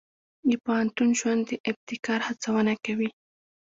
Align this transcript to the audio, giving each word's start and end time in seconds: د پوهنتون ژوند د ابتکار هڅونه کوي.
د 0.47 0.49
پوهنتون 0.65 1.09
ژوند 1.19 1.41
د 1.47 1.51
ابتکار 1.69 2.19
هڅونه 2.27 2.73
کوي. 2.85 3.09